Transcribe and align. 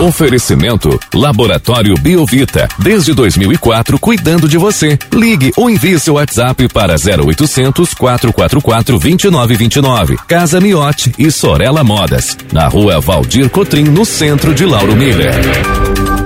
Oferecimento 0.00 0.96
Laboratório 1.12 1.96
Biovita. 1.96 2.68
Desde 2.78 3.12
2004, 3.12 3.98
cuidando 3.98 4.48
de 4.48 4.56
você. 4.56 4.96
Ligue 5.12 5.50
ou 5.56 5.68
envie 5.68 5.98
seu 5.98 6.14
WhatsApp 6.14 6.68
para 6.68 6.94
0800 6.94 7.94
444 7.94 8.96
2929. 8.96 10.16
Casa 10.28 10.60
Miote 10.60 11.12
e 11.18 11.32
Sorella 11.32 11.82
Modas. 11.82 12.38
Na 12.52 12.68
rua 12.68 13.00
Valdir 13.00 13.50
Cotrim, 13.50 13.86
no 13.86 14.04
centro 14.04 14.54
de 14.54 14.64
Lauro 14.64 14.94
Miller. 14.94 15.34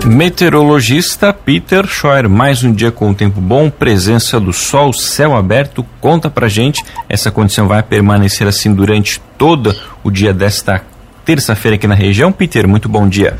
Meteorologista 0.04 1.32
Peter 1.32 1.86
Scheuer, 1.86 2.29
mais 2.29 2.62
um 2.62 2.75
dia 2.75 2.93
com 2.93 3.11
o 3.11 3.14
tempo 3.14 3.41
bom, 3.41 3.70
presença 3.70 4.39
do 4.39 4.52
sol, 4.52 4.93
céu 4.93 5.34
aberto. 5.34 5.82
Conta 5.98 6.29
pra 6.29 6.46
gente, 6.46 6.84
essa 7.09 7.30
condição 7.30 7.66
vai 7.66 7.82
permanecer 7.82 8.46
assim 8.46 8.75
durante 8.75 9.18
todo 9.39 9.75
o 10.04 10.11
dia 10.11 10.34
desta 10.34 10.82
terça-feira 11.25 11.77
aqui 11.77 11.86
na 11.86 11.95
região. 11.95 12.30
Peter, 12.30 12.68
muito 12.68 12.86
bom 12.86 13.09
dia. 13.09 13.38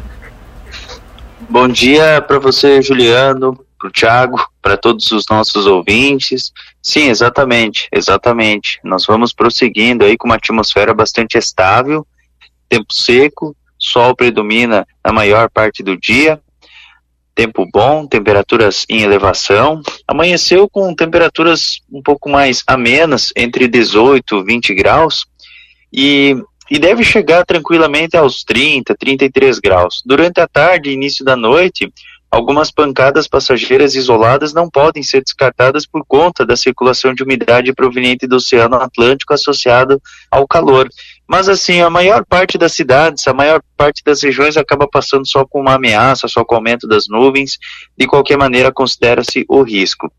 Bom 1.52 1.69
dia 1.69 2.23
para 2.23 2.38
você, 2.38 2.80
Juliano, 2.80 3.62
para 3.79 3.88
o 3.88 3.91
Thiago, 3.92 4.42
para 4.62 4.74
todos 4.74 5.12
os 5.12 5.27
nossos 5.29 5.66
ouvintes. 5.66 6.51
Sim, 6.83 7.11
exatamente, 7.11 7.91
exatamente. 7.92 8.80
Nós 8.83 9.05
vamos 9.05 9.34
prosseguindo 9.34 10.02
aí 10.02 10.16
com 10.16 10.27
uma 10.27 10.37
atmosfera 10.37 10.95
bastante 10.95 11.37
estável, 11.37 12.06
tempo 12.70 12.91
seco, 12.91 13.55
sol 13.78 14.16
predomina 14.16 14.87
na 15.05 15.12
maior 15.12 15.51
parte 15.51 15.83
do 15.83 15.95
dia, 15.95 16.41
tempo 17.34 17.69
bom, 17.70 18.06
temperaturas 18.06 18.87
em 18.89 19.03
elevação. 19.03 19.83
Amanheceu 20.09 20.66
com 20.70 20.95
temperaturas 20.95 21.83
um 21.92 22.00
pouco 22.00 22.30
mais 22.30 22.64
amenas, 22.66 23.30
entre 23.37 23.69
18 23.69 24.39
e 24.39 24.42
20 24.42 24.75
graus, 24.75 25.27
e 25.92 26.34
e 26.73 26.79
deve 26.79 27.05
chegar 27.05 27.45
tranquilamente 27.45 28.17
aos 28.17 28.43
30, 28.45 28.95
33 28.95 29.59
graus. 29.59 30.03
Durante 30.06 30.41
a 30.41 30.48
tarde 30.48 30.89
e 30.89 30.95
início 30.95 31.23
da 31.23 31.37
noite, 31.37 31.92
algumas 32.31 32.70
pancadas 32.70 33.29
passageiras 33.29 33.95
isoladas 33.95 34.55
não 34.55 34.70
podem 34.70 35.03
ser 35.03 35.23
descartadas 35.23 35.84
por 35.84 36.03
conta 36.03 36.47
da 36.47 36.56
circulação 36.56 37.12
de 37.12 37.23
umidade 37.23 37.75
proveniente 37.75 38.27
do 38.27 38.37
Oceano 38.37 38.77
Atlântico 38.77 39.34
associado 39.34 40.01
ao 40.31 40.48
calor. 40.48 40.89
Mas 41.29 41.47
assim, 41.47 41.83
a 41.83 41.91
maior 41.91 42.25
parte 42.25 42.56
das 42.56 42.73
cidades, 42.73 43.29
a 43.29 43.34
maior 43.34 43.61
parte 43.77 44.03
das 44.03 44.23
regiões 44.23 44.57
acaba 44.57 44.89
passando 44.89 45.29
só 45.29 45.45
com 45.45 45.61
uma 45.61 45.75
ameaça, 45.75 46.27
só 46.27 46.42
com 46.42 46.55
o 46.55 46.57
aumento 46.57 46.89
das 46.89 47.07
nuvens. 47.07 47.59
De 47.98 48.07
qualquer 48.07 48.39
maneira, 48.39 48.73
considera-se 48.73 49.45
o 49.47 49.61
risco. 49.61 50.11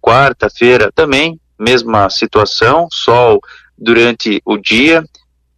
Quarta-feira 0.00 0.92
também, 0.94 1.40
mesma 1.58 2.08
situação, 2.10 2.86
sol 2.92 3.40
durante 3.76 4.40
o 4.44 4.56
dia, 4.56 5.04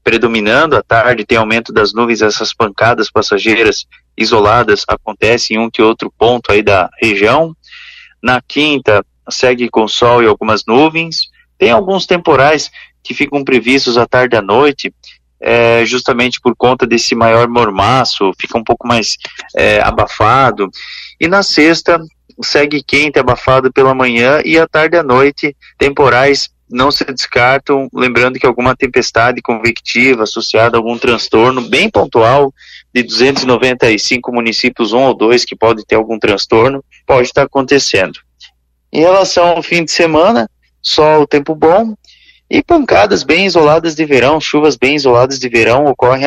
predominando 0.08 0.74
à 0.74 0.82
tarde, 0.82 1.26
tem 1.26 1.36
aumento 1.36 1.70
das 1.70 1.92
nuvens, 1.92 2.22
essas 2.22 2.54
pancadas 2.54 3.10
passageiras 3.10 3.84
isoladas 4.16 4.82
acontecem 4.88 5.58
em 5.58 5.60
um 5.60 5.68
que 5.70 5.82
outro 5.82 6.10
ponto 6.16 6.50
aí 6.50 6.62
da 6.62 6.88
região. 6.98 7.54
Na 8.22 8.40
quinta, 8.40 9.04
segue 9.28 9.68
com 9.68 9.86
sol 9.86 10.22
e 10.22 10.26
algumas 10.26 10.64
nuvens. 10.66 11.28
Tem 11.58 11.70
alguns 11.70 12.06
temporais 12.06 12.70
que 13.04 13.12
ficam 13.12 13.44
previstos 13.44 13.98
à 13.98 14.06
tarde 14.06 14.34
e 14.34 14.38
à 14.38 14.40
noite, 14.40 14.94
é, 15.38 15.84
justamente 15.84 16.40
por 16.40 16.56
conta 16.56 16.86
desse 16.86 17.14
maior 17.14 17.46
mormaço, 17.46 18.32
fica 18.40 18.56
um 18.56 18.64
pouco 18.64 18.88
mais 18.88 19.18
é, 19.54 19.82
abafado. 19.82 20.70
E 21.20 21.28
na 21.28 21.42
sexta, 21.42 22.00
segue 22.42 22.82
quente, 22.82 23.18
abafado 23.18 23.70
pela 23.70 23.94
manhã 23.94 24.40
e 24.42 24.58
à 24.58 24.66
tarde 24.66 24.96
e 24.96 25.00
à 25.00 25.02
noite, 25.02 25.54
temporais 25.76 26.48
não 26.70 26.90
se 26.90 27.04
descartam, 27.04 27.88
lembrando 27.92 28.38
que 28.38 28.46
alguma 28.46 28.76
tempestade 28.76 29.40
convectiva 29.40 30.24
associada 30.24 30.76
a 30.76 30.78
algum 30.78 30.98
transtorno 30.98 31.62
bem 31.62 31.90
pontual 31.90 32.52
de 32.94 33.02
295 33.02 34.32
municípios, 34.32 34.92
um 34.92 35.02
ou 35.02 35.14
dois 35.14 35.44
que 35.44 35.56
pode 35.56 35.84
ter 35.84 35.94
algum 35.94 36.18
transtorno, 36.18 36.84
pode 37.06 37.28
estar 37.28 37.42
acontecendo. 37.42 38.18
Em 38.92 39.00
relação 39.00 39.48
ao 39.48 39.62
fim 39.62 39.84
de 39.84 39.90
semana, 39.90 40.48
sol, 40.82 41.26
tempo 41.26 41.54
bom 41.54 41.94
e 42.50 42.62
pancadas 42.62 43.22
bem 43.22 43.46
isoladas 43.46 43.94
de 43.94 44.04
verão, 44.04 44.40
chuvas 44.40 44.76
bem 44.76 44.96
isoladas 44.96 45.38
de 45.38 45.48
verão 45.48 45.84
ocorrem 45.84 46.24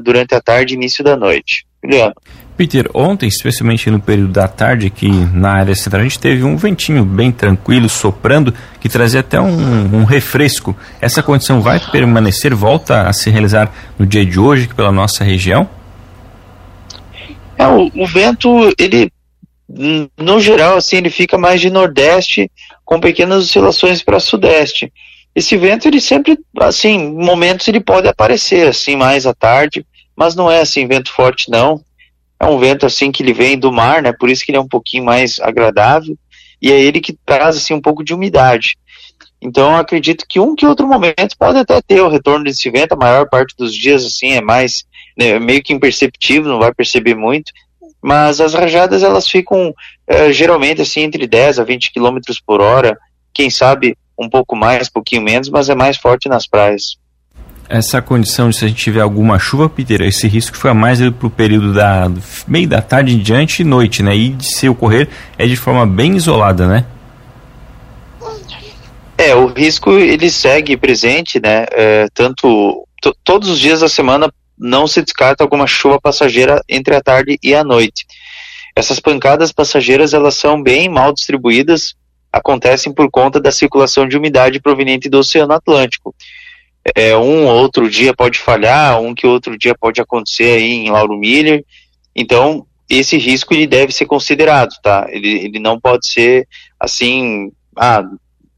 durante 0.00 0.34
a 0.34 0.40
tarde 0.40 0.74
e 0.74 0.76
início 0.76 1.04
da 1.04 1.16
noite. 1.16 1.66
Juliano. 1.82 2.14
Peter, 2.58 2.90
ontem, 2.92 3.28
especialmente 3.28 3.88
no 3.88 4.00
período 4.00 4.32
da 4.32 4.48
tarde 4.48 4.88
aqui 4.88 5.08
na 5.32 5.52
área 5.52 5.76
central, 5.76 6.00
a 6.00 6.02
gente 6.02 6.18
teve 6.18 6.42
um 6.42 6.56
ventinho 6.56 7.04
bem 7.04 7.30
tranquilo, 7.30 7.88
soprando, 7.88 8.52
que 8.80 8.88
trazia 8.88 9.20
até 9.20 9.40
um, 9.40 9.98
um 9.98 10.04
refresco. 10.04 10.76
Essa 11.00 11.22
condição 11.22 11.62
vai 11.62 11.78
permanecer, 11.78 12.52
volta 12.52 13.02
a 13.02 13.12
se 13.12 13.30
realizar 13.30 13.72
no 13.96 14.04
dia 14.04 14.26
de 14.26 14.40
hoje 14.40 14.66
pela 14.74 14.90
nossa 14.90 15.22
região? 15.22 15.70
É, 17.56 17.64
o, 17.68 17.92
o 17.94 18.06
vento, 18.08 18.74
ele, 18.76 19.12
no 20.18 20.40
geral, 20.40 20.78
assim, 20.78 20.96
ele 20.96 21.10
fica 21.10 21.38
mais 21.38 21.60
de 21.60 21.70
nordeste, 21.70 22.50
com 22.84 22.98
pequenas 22.98 23.44
oscilações 23.44 24.02
para 24.02 24.18
sudeste. 24.18 24.92
Esse 25.32 25.56
vento, 25.56 25.86
ele 25.86 26.00
sempre, 26.00 26.36
assim, 26.58 27.14
momentos 27.14 27.68
ele 27.68 27.78
pode 27.78 28.08
aparecer, 28.08 28.66
assim, 28.66 28.96
mais 28.96 29.26
à 29.26 29.32
tarde, 29.32 29.86
mas 30.16 30.34
não 30.34 30.50
é, 30.50 30.60
assim, 30.60 30.88
vento 30.88 31.12
forte, 31.12 31.48
não 31.48 31.80
é 32.40 32.46
um 32.46 32.58
vento 32.58 32.86
assim 32.86 33.10
que 33.10 33.22
ele 33.22 33.32
vem 33.32 33.58
do 33.58 33.72
mar, 33.72 34.02
né? 34.02 34.12
Por 34.12 34.30
isso 34.30 34.44
que 34.44 34.50
ele 34.50 34.58
é 34.58 34.60
um 34.60 34.68
pouquinho 34.68 35.04
mais 35.04 35.40
agradável 35.40 36.16
e 36.60 36.72
é 36.72 36.80
ele 36.80 37.00
que 37.00 37.16
traz 37.24 37.56
assim 37.56 37.74
um 37.74 37.80
pouco 37.80 38.04
de 38.04 38.14
umidade. 38.14 38.76
Então 39.40 39.76
acredito 39.76 40.24
que 40.28 40.40
um 40.40 40.54
que 40.54 40.66
outro 40.66 40.86
momento 40.86 41.36
pode 41.38 41.58
até 41.58 41.80
ter 41.80 42.00
o 42.00 42.08
retorno 42.08 42.44
desse 42.44 42.68
vento. 42.70 42.92
A 42.92 42.96
maior 42.96 43.28
parte 43.28 43.54
dos 43.56 43.74
dias 43.74 44.04
assim 44.04 44.32
é 44.32 44.40
mais 44.40 44.84
né, 45.16 45.38
meio 45.38 45.62
que 45.62 45.72
imperceptível, 45.72 46.50
não 46.50 46.58
vai 46.58 46.72
perceber 46.72 47.14
muito. 47.14 47.52
Mas 48.00 48.40
as 48.40 48.54
rajadas 48.54 49.02
elas 49.02 49.28
ficam 49.28 49.74
é, 50.06 50.32
geralmente 50.32 50.80
assim 50.80 51.00
entre 51.02 51.26
10 51.26 51.58
a 51.58 51.64
20 51.64 51.92
km 51.92 52.18
por 52.46 52.60
hora. 52.60 52.96
Quem 53.32 53.50
sabe 53.50 53.96
um 54.18 54.28
pouco 54.28 54.56
mais, 54.56 54.88
pouquinho 54.88 55.22
menos, 55.22 55.48
mas 55.48 55.68
é 55.68 55.74
mais 55.74 55.96
forte 55.96 56.28
nas 56.28 56.46
praias 56.46 56.96
essa 57.68 58.00
condição 58.00 58.48
de 58.48 58.56
se 58.56 58.64
a 58.64 58.68
gente 58.68 58.82
tiver 58.82 59.00
alguma 59.00 59.38
chuva, 59.38 59.68
Peter, 59.68 60.00
esse 60.00 60.26
risco 60.26 60.56
foi 60.56 60.72
mais 60.72 60.98
para 61.10 61.26
o 61.26 61.30
período 61.30 61.74
da 61.74 62.10
meio 62.46 62.66
da 62.66 62.80
tarde 62.80 63.14
em 63.14 63.18
diante 63.18 63.62
e 63.62 63.64
noite, 63.64 64.02
né? 64.02 64.16
E 64.16 64.36
se 64.40 64.68
ocorrer 64.68 65.08
é 65.36 65.46
de 65.46 65.56
forma 65.56 65.86
bem 65.86 66.16
isolada, 66.16 66.66
né? 66.66 66.86
É, 69.18 69.34
o 69.34 69.46
risco 69.48 69.92
ele 69.92 70.30
segue 70.30 70.76
presente, 70.76 71.40
né? 71.40 71.66
É, 71.72 72.06
tanto 72.14 72.86
todos 73.22 73.48
os 73.48 73.58
dias 73.58 73.80
da 73.80 73.88
semana 73.88 74.32
não 74.58 74.86
se 74.86 75.02
descarta 75.02 75.44
alguma 75.44 75.66
chuva 75.66 76.00
passageira 76.00 76.62
entre 76.68 76.94
a 76.94 77.02
tarde 77.02 77.38
e 77.42 77.54
a 77.54 77.62
noite. 77.62 78.06
Essas 78.74 78.98
pancadas 78.98 79.52
passageiras 79.52 80.14
elas 80.14 80.34
são 80.34 80.62
bem 80.62 80.88
mal 80.88 81.12
distribuídas, 81.12 81.94
acontecem 82.32 82.92
por 82.92 83.10
conta 83.10 83.40
da 83.40 83.50
circulação 83.50 84.06
de 84.06 84.16
umidade 84.16 84.60
proveniente 84.60 85.08
do 85.08 85.18
Oceano 85.18 85.52
Atlântico 85.52 86.14
é, 86.94 87.16
um 87.16 87.46
ou 87.46 87.56
outro 87.56 87.88
dia 87.88 88.14
pode 88.14 88.38
falhar, 88.38 89.00
um 89.00 89.14
que 89.14 89.26
outro 89.26 89.56
dia 89.58 89.74
pode 89.78 90.00
acontecer 90.00 90.56
aí 90.56 90.72
em 90.72 90.90
Lauro 90.90 91.18
Miller. 91.18 91.64
Então, 92.14 92.66
esse 92.88 93.16
risco 93.18 93.52
ele 93.52 93.66
deve 93.66 93.92
ser 93.92 94.06
considerado, 94.06 94.70
tá? 94.82 95.06
Ele, 95.10 95.28
ele 95.28 95.58
não 95.58 95.78
pode 95.78 96.08
ser 96.08 96.48
assim, 96.80 97.52
ah, 97.76 98.02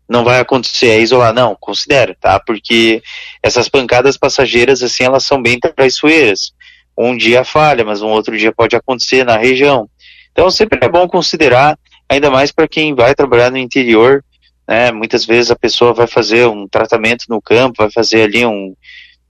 não 0.09 0.25
vai 0.25 0.41
acontecer, 0.41 0.89
é 0.89 1.01
isolar, 1.01 1.33
não, 1.33 1.57
considera, 1.59 2.17
tá? 2.21 2.39
Porque 2.41 3.03
essas 3.43 3.69
pancadas 3.69 4.17
passageiras, 4.17 4.83
assim, 4.83 5.05
elas 5.05 5.25
são 5.25 5.43
bem 5.43 5.59
traiçoeiras. 5.59 6.53
Um 6.97 7.17
dia 7.17 7.45
falha, 7.45 7.85
mas 7.85 8.03
um 8.03 8.09
outro 8.09 8.37
dia 8.37 8.53
pode 8.53 8.77
acontecer 8.77 9.25
na 9.25 9.37
região. 9.37 9.89
Então, 10.33 10.51
sempre 10.51 10.79
é 10.83 10.89
bom 10.89 11.09
considerar, 11.09 11.79
ainda 12.09 12.31
mais 12.31 12.53
para 12.53 12.69
quem 12.69 12.95
vai 12.95 13.15
trabalhar 13.15 13.51
no 13.51 13.59
interior, 13.59 14.25
né? 14.71 14.93
Muitas 14.93 15.27
vezes 15.27 15.51
a 15.51 15.57
pessoa 15.57 15.93
vai 15.93 16.07
fazer 16.07 16.47
um 16.47 16.69
tratamento 16.69 17.25
no 17.29 17.43
campo, 17.43 17.83
vai 17.83 17.91
fazer 17.91 18.23
ali 18.23 18.47
um, 18.47 18.73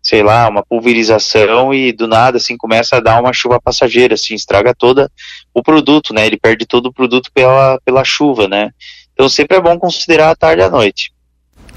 sei 0.02 0.22
lá, 0.22 0.46
uma 0.46 0.62
pulverização 0.62 1.72
e 1.72 1.92
do 1.92 2.06
nada 2.06 2.36
assim 2.36 2.58
começa 2.58 2.96
a 2.96 3.00
dar 3.00 3.18
uma 3.18 3.32
chuva 3.32 3.58
passageira, 3.58 4.12
assim, 4.12 4.34
estraga 4.34 4.74
toda 4.74 5.10
o 5.54 5.62
produto, 5.62 6.12
né? 6.12 6.26
Ele 6.26 6.36
perde 6.36 6.66
todo 6.66 6.88
o 6.88 6.92
produto 6.92 7.30
pela, 7.32 7.80
pela 7.82 8.04
chuva, 8.04 8.46
né? 8.46 8.68
Então 9.14 9.30
sempre 9.30 9.56
é 9.56 9.60
bom 9.62 9.78
considerar 9.78 10.28
a 10.28 10.36
tarde 10.36 10.60
e 10.60 10.64
a 10.66 10.68
noite. 10.68 11.10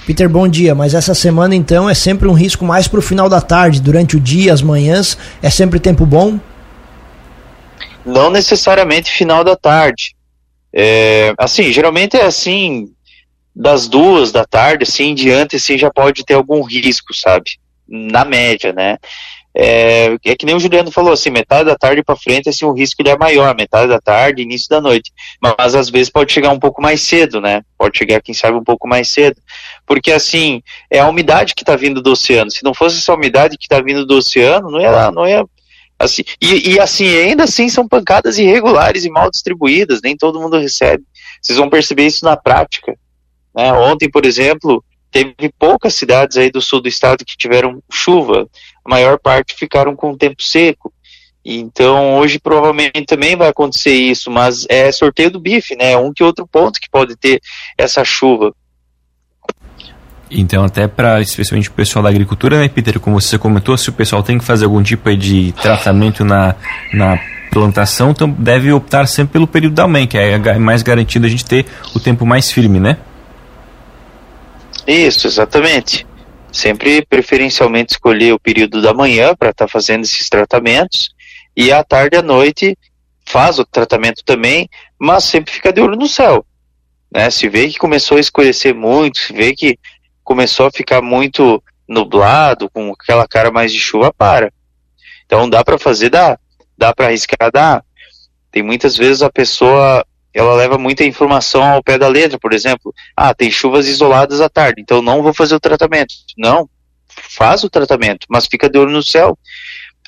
Peter, 0.06 0.28
bom 0.28 0.46
dia. 0.46 0.76
Mas 0.76 0.94
essa 0.94 1.16
semana 1.16 1.56
então 1.56 1.90
é 1.90 1.94
sempre 1.94 2.28
um 2.28 2.34
risco 2.34 2.66
mais 2.66 2.90
para 2.90 3.00
o 3.00 3.02
final 3.02 3.30
da 3.30 3.40
tarde, 3.40 3.82
durante 3.82 4.18
o 4.18 4.20
dia, 4.20 4.52
as 4.52 4.62
manhãs, 4.62 5.18
é 5.42 5.50
sempre 5.50 5.80
tempo 5.80 6.06
bom? 6.06 6.38
Não 8.06 8.30
necessariamente 8.30 9.10
final 9.10 9.42
da 9.42 9.56
tarde. 9.56 10.14
É, 10.74 11.34
assim, 11.38 11.72
geralmente 11.72 12.18
é 12.18 12.26
assim, 12.26 12.93
das 13.56 13.88
duas 13.88 14.32
da 14.32 14.46
tarde, 14.46 14.84
assim, 14.84 15.10
em 15.10 15.16
diante, 15.16 15.56
assim, 15.56 15.78
já 15.78 15.92
pode 15.92 16.24
ter 16.26 16.34
algum 16.34 16.64
risco, 16.64 17.14
sabe? 17.14 17.52
Na 17.88 18.26
média, 18.26 18.74
né? 18.74 18.98
É, 19.56 20.18
é 20.26 20.36
que 20.36 20.48
nem 20.48 20.56
o 20.56 20.60
Juliano 20.60 20.92
falou, 20.92 21.14
assim, 21.14 21.30
metade 21.30 21.66
da 21.66 21.76
tarde 21.76 22.04
para 22.04 22.16
frente, 22.16 22.50
assim, 22.50 22.66
o 22.66 22.74
risco 22.74 23.02
ele 23.02 23.10
é 23.10 23.18
maior, 23.18 23.56
metade 23.56 23.88
da 23.88 24.02
tarde, 24.02 24.42
início 24.42 24.68
da 24.68 24.82
noite. 24.82 25.12
Mas 25.40 25.76
às 25.76 25.90
vezes 25.90 26.10
pode 26.10 26.34
chegar 26.34 26.50
um 26.50 26.60
pouco 26.60 26.82
mais 26.82 27.02
cedo, 27.02 27.40
né? 27.40 27.62
Pode 27.78 27.98
chegar, 27.98 28.22
quem 28.22 28.34
sabe, 28.34 28.58
um 28.58 28.64
pouco 28.64 28.88
mais 28.88 29.10
cedo. 29.10 29.40
Porque, 29.86 30.12
assim, 30.12 30.64
é 30.90 31.00
a 31.00 31.08
umidade 31.08 31.54
que 31.54 31.62
está 31.62 31.76
vindo 31.76 32.02
do 32.02 32.12
oceano. 32.12 32.50
Se 32.50 32.64
não 32.64 32.74
fosse 32.74 32.98
essa 32.98 33.14
umidade 33.14 33.58
que 33.58 33.66
está 33.66 33.80
vindo 33.80 34.06
do 34.06 34.16
oceano, 34.16 34.72
não 34.72 34.82
ia, 34.82 35.12
não 35.12 35.28
ia 35.28 35.46
Assim, 36.04 36.24
e, 36.42 36.72
e 36.72 36.80
assim, 36.80 37.08
ainda 37.18 37.44
assim 37.46 37.70
são 37.70 37.88
pancadas 37.88 38.38
irregulares 38.38 39.06
e 39.06 39.10
mal 39.10 39.30
distribuídas, 39.30 40.02
nem 40.04 40.18
todo 40.18 40.40
mundo 40.40 40.58
recebe. 40.58 41.04
Vocês 41.42 41.58
vão 41.58 41.70
perceber 41.70 42.06
isso 42.06 42.26
na 42.26 42.36
prática. 42.36 42.94
Né? 43.56 43.72
Ontem, 43.74 44.10
por 44.10 44.26
exemplo, 44.26 44.84
teve 45.12 45.54
poucas 45.58 45.94
cidades 45.94 46.38
aí 46.38 46.52
do 46.52 46.62
sul 46.62 46.82
do 46.82 46.88
estado 46.88 47.24
que 47.24 47.38
tiveram 47.38 47.82
chuva, 47.92 48.48
a 48.84 48.90
maior 48.90 49.20
parte 49.20 49.56
ficaram 49.56 49.96
com 49.96 50.12
o 50.12 50.18
tempo 50.18 50.42
seco. 50.42 50.92
Então, 51.46 52.16
hoje 52.18 52.40
provavelmente 52.40 53.06
também 53.06 53.36
vai 53.36 53.50
acontecer 53.50 53.94
isso, 53.94 54.32
mas 54.32 54.66
é 54.70 54.92
sorteio 54.92 55.30
do 55.30 55.42
bife, 55.42 55.76
né? 55.76 55.96
Um 55.98 56.14
que 56.14 56.24
outro 56.24 56.48
ponto 56.48 56.80
que 56.80 56.90
pode 56.90 57.18
ter 57.18 57.42
essa 57.78 58.04
chuva. 58.04 58.54
Então, 60.32 60.64
até 60.64 60.88
para 60.88 61.22
especialmente 61.22 61.70
o 61.70 61.74
pessoal 61.74 62.02
da 62.02 62.10
agricultura, 62.10 62.60
né, 62.60 62.68
Peter, 62.68 63.00
como 63.00 63.20
você 63.20 63.38
comentou, 63.38 63.78
se 63.78 63.90
o 63.90 63.94
pessoal 63.94 64.24
tem 64.24 64.40
que 64.40 64.44
fazer 64.44 64.66
algum 64.66 64.82
tipo 64.82 65.16
de 65.16 65.52
tratamento 65.62 66.26
na, 66.26 66.56
na 66.92 67.20
plantação, 67.52 68.12
então 68.12 68.28
deve 68.28 68.72
optar 68.72 69.06
sempre 69.06 69.34
pelo 69.34 69.46
período 69.46 69.76
da 69.76 69.88
manhã, 69.88 70.08
que 70.08 70.18
é 70.18 70.58
mais 70.58 70.82
garantido 70.82 71.28
a 71.28 71.30
gente 71.30 71.46
ter 71.46 71.68
o 71.94 72.00
tempo 72.00 72.26
mais 72.26 72.52
firme, 72.52 72.80
né? 72.80 72.98
Isso, 74.88 75.28
exatamente. 75.28 76.06
Sempre 76.52 77.06
preferencialmente 77.06 77.94
escolher 77.94 78.34
o 78.34 78.40
período 78.40 78.82
da 78.82 78.94
manhã 78.94 79.36
para 79.36 79.50
estar 79.50 79.66
tá 79.66 79.72
fazendo 79.72 80.04
esses 80.04 80.30
tratamentos 80.30 81.14
e 81.56 81.72
à 81.72 81.84
tarde 81.84 82.16
e 82.16 82.20
à 82.20 82.22
noite 82.22 82.78
faz 83.26 83.58
o 83.58 83.66
tratamento 83.66 84.24
também, 84.24 84.70
mas 85.00 85.24
sempre 85.24 85.54
fica 85.54 85.72
de 85.72 85.82
olho 85.82 85.96
no 85.96 86.08
céu. 86.08 86.46
Né? 87.12 87.30
Se 87.30 87.48
vê 87.48 87.70
que 87.70 87.78
começou 87.78 88.18
a 88.18 88.20
escurecer 88.20 88.76
muito, 88.76 89.20
se 89.20 89.34
vê 89.34 89.54
que 89.54 89.78
começou 90.24 90.68
a 90.68 90.72
ficar 90.72 91.02
muito 91.02 91.64
nublado, 91.88 92.70
com 92.70 92.92
aquela 92.92 93.28
cara 93.28 93.52
mais 93.52 93.72
de 93.72 93.80
chuva, 93.80 94.14
para. 94.14 94.52
Então 95.26 95.50
dá 95.50 95.64
para 95.64 95.78
fazer, 95.78 96.10
dá. 96.10 96.38
Dá 96.78 96.94
para 96.94 97.08
arriscar, 97.08 97.52
dá. 97.52 97.84
Tem 98.52 98.64
muitas 98.64 98.98
vezes 98.98 99.22
a 99.22 99.32
pessoa 99.32 100.06
ela 100.34 100.56
leva 100.56 100.78
muita 100.78 101.04
informação 101.04 101.64
ao 101.64 101.84
pé 101.84 101.98
da 101.98 102.08
letra, 102.08 102.40
por 102.40 102.54
exemplo, 102.54 102.94
ah, 103.16 103.34
tem 103.34 103.52
chuvas 103.52 103.88
isoladas 103.88 104.42
à 104.42 104.50
tarde, 104.50 104.82
então 104.82 105.02
não 105.02 105.22
vou 105.22 105.34
fazer 105.34 105.56
o 105.56 105.60
tratamento. 105.60 106.14
Não, 106.38 106.68
faz 107.08 107.64
o 107.64 107.70
tratamento, 107.70 108.26
mas 108.30 108.48
fica 108.48 108.70
de 108.70 108.80
olho 108.80 108.92
no 108.92 109.04
céu. 109.04 109.38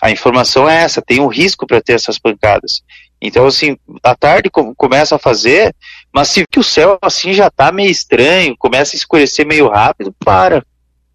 A 0.01 0.11
informação 0.11 0.69
é 0.69 0.83
essa, 0.83 1.01
tem 1.01 1.19
um 1.19 1.27
risco 1.27 1.65
para 1.65 1.81
ter 1.81 1.93
essas 1.93 2.19
pancadas. 2.19 2.83
Então, 3.21 3.45
assim, 3.45 3.77
à 4.03 4.15
tarde 4.15 4.49
começa 4.49 5.15
a 5.15 5.19
fazer, 5.19 5.73
mas 6.13 6.29
se 6.29 6.45
que 6.45 6.59
o 6.59 6.63
céu 6.63 6.97
assim 7.01 7.33
já 7.33 7.47
está 7.47 7.71
meio 7.71 7.89
estranho, 7.89 8.55
começa 8.57 8.95
a 8.95 8.97
escurecer 8.97 9.45
meio 9.45 9.69
rápido, 9.69 10.13
para, 10.23 10.65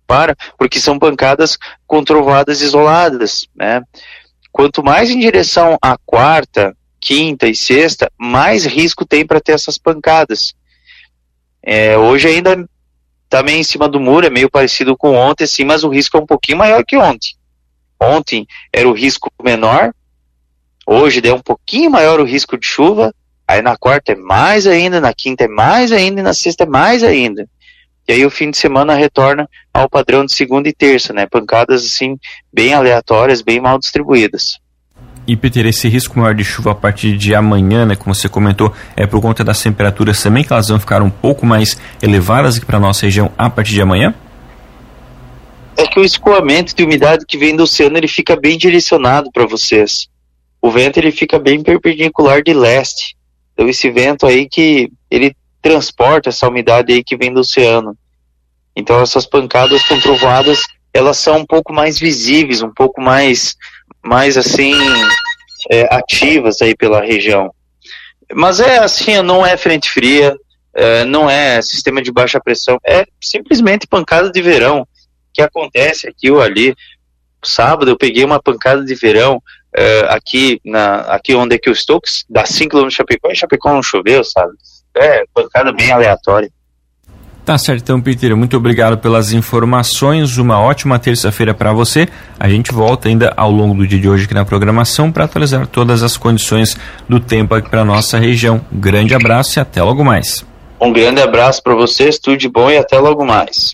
para, 0.07 0.35
porque 0.59 0.81
são 0.81 0.99
pancadas 0.99 1.59
com 1.87 2.03
trovoadas 2.03 2.63
isoladas, 2.63 3.47
né? 3.55 3.83
Quanto 4.51 4.83
mais 4.83 5.11
em 5.11 5.21
direção 5.21 5.77
à 5.81 5.97
quarta, 6.05 6.75
quinta 7.01 7.49
e 7.49 7.55
sexta, 7.55 8.11
mais 8.19 8.65
risco 8.67 9.07
tem 9.07 9.27
para 9.27 9.41
ter 9.41 9.53
essas 9.53 9.79
pancadas. 9.79 10.55
É, 11.63 11.97
hoje 11.97 12.29
ainda 12.29 12.69
está 13.25 13.43
meio 13.43 13.59
em 13.59 13.65
cima 13.65 13.89
do 13.89 14.01
muro, 14.01 14.27
é 14.27 14.31
meio 14.31 14.51
parecido 14.51 14.97
com 14.97 15.15
ontem, 15.15 15.47
sim, 15.47 15.65
mas 15.65 15.85
o 15.85 15.89
risco 15.89 16.17
é 16.17 16.21
um 16.21 16.27
pouquinho 16.27 16.59
maior 16.59 16.85
que 16.85 16.97
ontem. 16.97 17.35
Ontem 18.01 18.47
era 18.73 18.89
o 18.89 18.93
risco 18.93 19.31
menor, 19.43 19.95
hoje 20.87 21.21
é 21.25 21.33
um 21.33 21.41
pouquinho 21.41 21.91
maior 21.91 22.19
o 22.19 22.25
risco 22.25 22.59
de 22.59 22.67
chuva, 22.67 23.15
aí 23.47 23.63
na 23.63 23.77
quarta 23.77 24.13
é 24.13 24.17
mais 24.17 24.67
ainda, 24.67 25.01
na 25.01 25.13
quinta 25.15 25.45
é 25.45 25.49
mais 25.49 25.93
ainda 25.93 26.21
e 26.21 26.25
na 26.25 26.35
sexta 26.35 26.65
é 26.65 26.67
mais 26.67 27.05
ainda. 27.05 27.49
E 28.09 28.13
aí 28.13 28.27
o 28.27 28.31
fim 28.31 28.51
de 28.51 28.57
semana 28.57 28.95
retorna 28.95 29.49
ao 29.73 29.89
padrão 29.89 30.25
de 30.25 30.33
segunda 30.33 30.69
e 30.69 30.73
terça, 30.73 31.13
né? 31.13 31.27
Pancadas 31.27 31.85
assim 31.85 32.19
bem 32.53 32.75
aleatórias, 32.75 33.43
bem 33.43 33.61
mal 33.61 33.79
distribuídas. 33.79 34.59
E 35.27 35.37
Peter, 35.37 35.67
esse 35.67 35.89
risco 35.89 36.19
maior 36.19 36.35
de 36.35 36.43
chuva 36.43 36.73
a 36.73 36.75
partir 36.75 37.17
de 37.17 37.35
amanhã, 37.35 37.87
né, 37.87 37.95
como 37.95 38.15
você 38.15 38.29
comentou, 38.29 38.73
é 38.97 39.07
por 39.07 39.21
conta 39.21 39.45
das 39.45 39.63
temperaturas 39.63 40.23
também 40.23 40.43
que 40.43 40.53
elas 40.53 40.69
vão 40.69 40.81
ficar 40.81 41.03
um 41.03 41.11
pouco 41.11 41.47
mais 41.47 41.79
elevadas 42.03 42.57
aqui 42.57 42.67
para 42.67 42.79
a 42.79 42.81
nossa 42.81 43.07
região 43.07 43.31
a 43.37 43.49
partir 43.49 43.73
de 43.73 43.83
amanhã? 43.83 44.15
É 45.77 45.87
que 45.87 46.01
o 46.01 46.05
escoamento 46.05 46.75
de 46.75 46.83
umidade 46.83 47.25
que 47.27 47.39
vem 47.39 47.55
do 47.55 47.63
oceano 47.63 47.97
ele 47.97 48.09
fica 48.09 48.35
bem 48.37 48.59
direcionado 48.59 49.31
para 49.33 49.47
vocês. 49.47 50.09
O 50.61 50.71
vento 50.71 50.99
ele 50.99 51.13
fica 51.13 51.39
bem 51.39 51.63
perpendicular 51.63 52.43
de 52.43 52.53
leste. 52.53 53.17
Então 53.55 53.69
esse 53.69 53.91
vento 53.91 54.27
aí 54.27 54.49
que 54.49 54.91
ele 55.11 55.35
transporta 55.63 56.29
essa 56.29 56.49
umidade 56.49 56.93
aí 56.93 57.05
que 57.05 57.17
vem 57.17 57.33
do 57.33 57.41
oceano. 57.41 57.97
Então 58.75 59.01
essas 59.01 59.27
pancadas 59.27 59.83
com 59.85 59.99
trovoadas 60.01 60.65
elas 60.93 61.19
são 61.19 61.39
um 61.39 61.47
pouco 61.47 61.73
mais 61.73 61.99
visíveis, 61.99 62.63
um 62.63 62.73
pouco 62.73 63.01
mais 63.01 63.55
mais 64.03 64.37
assim 64.37 64.75
é, 65.71 65.95
ativas 65.95 66.61
aí 66.63 66.75
pela 66.75 67.01
região. 67.01 67.53
Mas 68.33 68.61
é 68.61 68.79
assim, 68.79 69.21
não 69.23 69.45
é 69.45 69.57
frente 69.57 69.91
fria, 69.91 70.37
é, 70.75 71.05
não 71.05 71.29
é 71.29 71.61
sistema 71.61 72.01
de 72.01 72.13
baixa 72.13 72.41
pressão, 72.41 72.79
é 72.87 73.05
simplesmente 73.21 73.87
pancada 73.87 74.31
de 74.31 74.41
verão 74.41 74.87
que 75.33 75.43
acontece 75.43 76.09
aqui 76.09 76.31
ou 76.31 76.41
ali. 76.41 76.75
Sábado 77.43 77.91
eu 77.91 77.97
peguei 77.97 78.25
uma 78.25 78.41
pancada 78.41 78.85
de 78.85 78.95
verão 78.95 79.43
é, 79.75 80.01
aqui, 80.09 80.61
na, 80.65 81.01
aqui 81.03 81.35
onde 81.35 81.55
é 81.55 81.59
que 81.59 81.69
eu 81.69 81.73
estou, 81.73 82.01
dá 82.29 82.45
5 82.45 82.77
km 82.77 82.89
de 82.89 82.95
Chapecó, 82.95 83.31
e 83.31 83.37
Chapecó 83.37 83.73
não 83.73 83.83
choveu, 83.83 84.23
sabe? 84.25 84.53
É, 84.95 85.25
pancada 85.33 85.73
bem 85.73 85.91
aleatória. 85.91 86.51
Tá 87.51 87.59
certo, 87.59 87.83
então, 87.83 88.01
Peter, 88.01 88.37
muito 88.37 88.57
obrigado 88.57 88.97
pelas 88.97 89.33
informações. 89.33 90.39
Uma 90.39 90.61
ótima 90.61 91.01
terça-feira 91.01 91.53
para 91.53 91.73
você. 91.73 92.07
A 92.39 92.49
gente 92.49 92.71
volta 92.71 93.09
ainda 93.09 93.35
ao 93.37 93.51
longo 93.51 93.75
do 93.75 93.89
dia 93.89 93.99
de 93.99 94.09
hoje 94.09 94.25
aqui 94.27 94.35
na 94.35 94.45
programação 94.45 95.11
para 95.11 95.25
atualizar 95.25 95.67
todas 95.67 96.05
as 96.05 96.17
condições 96.17 96.77
do 97.09 97.19
tempo 97.19 97.53
aqui 97.53 97.69
para 97.69 97.85
nossa 97.85 98.21
região. 98.21 98.65
grande 98.71 99.17
abraço 99.17 99.59
e 99.59 99.61
até 99.61 99.83
logo 99.83 100.05
mais. 100.05 100.47
Um 100.81 100.93
grande 100.93 101.21
abraço 101.21 101.61
para 101.61 101.75
vocês, 101.75 102.21
tudo 102.21 102.37
de 102.37 102.49
bom 102.49 102.71
e 102.71 102.79
até 102.79 103.01
logo 103.01 103.25
mais. 103.25 103.69